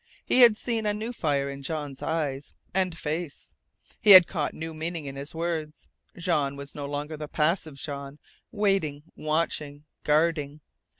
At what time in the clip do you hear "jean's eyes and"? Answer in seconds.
1.61-2.97